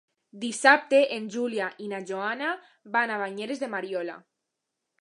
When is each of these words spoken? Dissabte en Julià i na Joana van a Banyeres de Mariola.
Dissabte 0.43 1.01
en 1.17 1.27
Julià 1.35 1.67
i 1.89 1.91
na 1.93 2.01
Joana 2.13 2.51
van 2.97 3.15
a 3.15 3.21
Banyeres 3.25 3.65
de 3.67 3.73
Mariola. 3.77 4.19